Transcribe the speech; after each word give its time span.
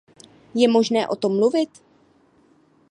Je 0.55 0.67
možné 0.67 1.07
o 1.07 1.15
tom 1.15 1.35
mluvit? 1.37 1.69